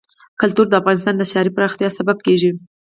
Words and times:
کلتور 0.41 0.65
د 0.69 0.73
افغانستان 0.81 1.15
د 1.17 1.23
ښاري 1.31 1.51
پراختیا 1.55 1.89
سبب 1.99 2.17
کېږي. 2.25 2.51